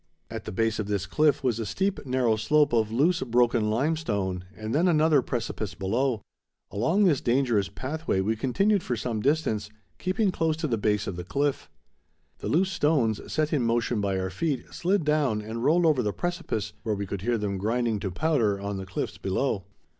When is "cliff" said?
1.05-1.43, 11.23-11.69